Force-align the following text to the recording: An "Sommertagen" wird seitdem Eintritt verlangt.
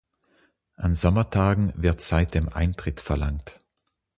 An 0.77 0.95
"Sommertagen" 0.95 1.73
wird 1.75 2.01
seitdem 2.01 2.49
Eintritt 2.49 3.01
verlangt. 3.01 3.59